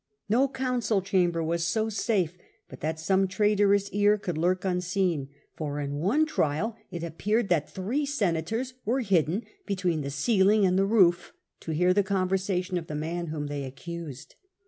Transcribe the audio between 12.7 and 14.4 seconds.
of the man whom they accused.